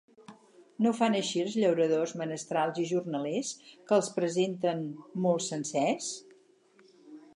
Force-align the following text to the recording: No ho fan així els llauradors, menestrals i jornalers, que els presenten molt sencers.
No 0.83 0.91
ho 0.93 0.95
fan 0.99 1.17
així 1.17 1.41
els 1.43 1.57
llauradors, 1.63 2.13
menestrals 2.21 2.81
i 2.85 2.87
jornalers, 2.93 3.53
que 3.91 3.95
els 4.01 4.09
presenten 4.19 4.83
molt 5.27 5.47
sencers. 5.53 6.13